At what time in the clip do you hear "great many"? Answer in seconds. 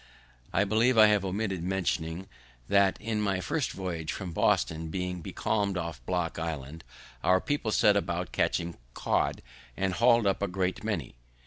10.47-11.13